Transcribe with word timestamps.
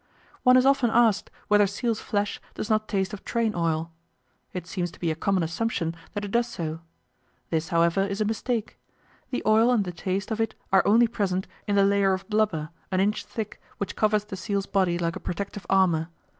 One 0.41 0.57
is 0.57 0.65
often 0.65 0.89
asked 0.89 1.29
whether 1.47 1.67
seal's 1.67 1.99
flesh 1.99 2.41
does 2.55 2.71
not 2.71 2.87
taste 2.87 3.13
of 3.13 3.23
train 3.23 3.53
oil. 3.53 3.91
It 4.51 4.65
seems 4.65 4.89
to 4.89 4.99
be 4.99 5.11
a 5.11 5.15
common 5.15 5.43
assumption 5.43 5.93
that 6.15 6.25
it 6.25 6.31
does 6.31 6.47
so. 6.47 6.79
This, 7.51 7.67
however, 7.69 8.01
is 8.03 8.19
a 8.19 8.25
mistake; 8.25 8.79
the 9.29 9.43
oil 9.45 9.69
and 9.71 9.83
the 9.85 9.91
taste 9.91 10.31
of 10.31 10.41
it 10.41 10.55
are 10.73 10.81
only 10.87 11.05
present 11.05 11.45
in 11.67 11.75
the 11.75 11.85
layer 11.85 12.13
of 12.13 12.27
blubber, 12.31 12.69
an 12.91 12.99
inch 12.99 13.25
thick, 13.25 13.61
which 13.77 13.95
covers 13.95 14.23
the 14.25 14.35
seal's 14.35 14.65
body 14.65 14.97
like 14.97 15.15
a 15.15 15.19
protective 15.19 15.67
armour. 15.69 16.09